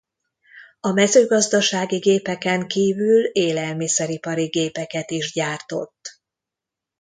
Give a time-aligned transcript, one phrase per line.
[0.79, 6.21] A mezőgazdasági gépeken kívül élelmiszeripari gépeket is gyártott.